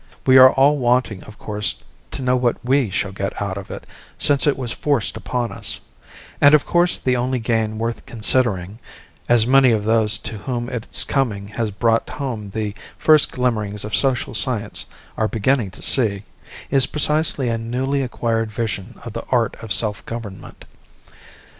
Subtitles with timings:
[0.25, 1.75] We are all wanting, of course,
[2.09, 3.85] to know what we shall get out of it,
[4.17, 5.81] since it was forced upon us;
[6.41, 8.79] and of course the only gain worth considering
[9.29, 13.95] as many of those to whom its coming has brought home the first glimmerings of
[13.95, 14.87] social science
[15.17, 16.23] are beginning to see
[16.71, 20.65] is precisely a newly acquired vision of the art of self government.